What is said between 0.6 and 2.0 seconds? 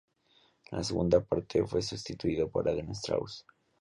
En la segunda parte, fue